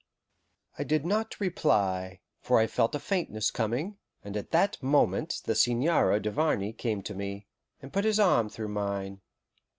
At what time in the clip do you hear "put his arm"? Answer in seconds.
7.93-8.49